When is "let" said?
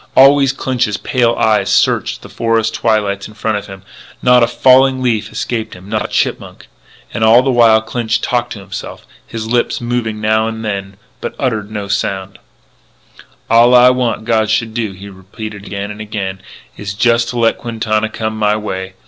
17.35-17.59